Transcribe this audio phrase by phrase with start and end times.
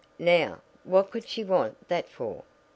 [0.17, 2.41] Now, what could she want that for?"